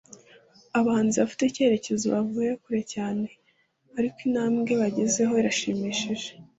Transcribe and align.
abahanzi 0.79 1.15
bafite 1.21 1.43
icyerekezo 1.45 2.05
bavuye 2.13 2.51
kure 2.61 2.81
cyane 2.93 3.25
ariko 3.97 4.17
intambwe 4.27 4.71
bagezeho 4.81 5.31
irashimishije 5.41 6.27